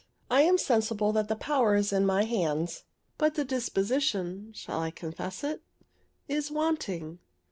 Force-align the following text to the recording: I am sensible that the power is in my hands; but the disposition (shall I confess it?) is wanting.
I 0.31 0.41
am 0.41 0.57
sensible 0.57 1.11
that 1.11 1.27
the 1.27 1.35
power 1.35 1.75
is 1.75 1.93
in 1.93 2.07
my 2.07 2.23
hands; 2.23 2.85
but 3.19 3.35
the 3.35 3.45
disposition 3.45 4.51
(shall 4.51 4.79
I 4.79 4.89
confess 4.89 5.43
it?) 5.43 5.61
is 6.27 6.49
wanting. 6.49 7.19